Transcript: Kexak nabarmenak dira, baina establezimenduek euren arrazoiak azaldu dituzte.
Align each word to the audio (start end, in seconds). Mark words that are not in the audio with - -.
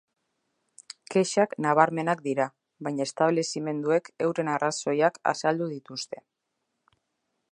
Kexak 1.15 1.51
nabarmenak 1.65 2.23
dira, 2.27 2.47
baina 2.87 3.07
establezimenduek 3.09 4.11
euren 4.29 4.51
arrazoiak 4.55 5.23
azaldu 5.35 5.71
dituzte. 5.77 6.25